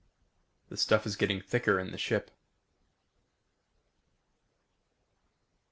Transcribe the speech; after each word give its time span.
The 0.69 0.77
stuff 0.77 1.05
is 1.05 1.15
getting 1.15 1.41
thicker 1.43 1.79
in 1.79 1.91
the 1.91 1.97
ship. 1.99 2.31